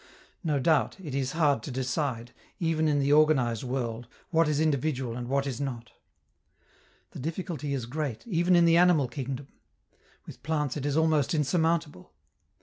[0.43, 5.15] No doubt, it is hard to decide, even in the organized world, what is individual
[5.15, 5.91] and what is not.
[7.11, 9.49] The difficulty is great, even in the animal kingdom;
[10.25, 12.13] with plants it is almost insurmountable.